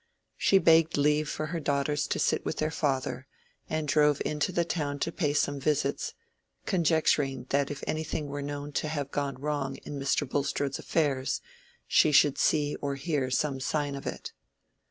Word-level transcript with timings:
She 0.35 0.57
begged 0.57 0.97
leave 0.97 1.29
for 1.29 1.45
her 1.53 1.59
daughters 1.59 2.07
to 2.07 2.17
sit 2.17 2.43
with 2.43 2.55
their 2.57 2.71
father, 2.71 3.27
and 3.69 3.87
drove 3.87 4.19
into 4.25 4.51
the 4.51 4.65
town 4.65 4.97
to 4.97 5.11
pay 5.11 5.31
some 5.31 5.59
visits, 5.59 6.15
conjecturing 6.65 7.45
that 7.49 7.69
if 7.69 7.83
anything 7.85 8.25
were 8.25 8.41
known 8.41 8.71
to 8.71 8.87
have 8.87 9.11
gone 9.11 9.35
wrong 9.35 9.75
in 9.85 9.99
Mr. 9.99 10.27
Bulstrode's 10.27 10.79
affairs, 10.79 11.39
she 11.85 12.11
should 12.11 12.39
see 12.39 12.75
or 12.81 12.95
hear 12.95 13.29
some 13.29 13.59
sign 13.59 13.93
of 13.93 14.07
it. 14.07 14.33